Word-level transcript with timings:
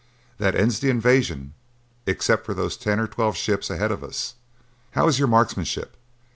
That 0.39 0.55
ends 0.55 0.79
the 0.79 0.89
invasion, 0.89 1.53
except 2.07 2.43
for 2.47 2.55
those 2.55 2.75
ten 2.75 2.99
or 2.99 3.05
twelve 3.05 3.35
ships 3.37 3.69
ahead 3.69 3.91
of 3.91 4.03
us. 4.03 4.33
How 4.93 5.07
is 5.07 5.19
your 5.19 5.27
marksmanship? 5.27 5.95